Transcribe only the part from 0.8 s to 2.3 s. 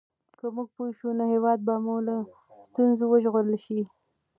شو نو هېواد به مو له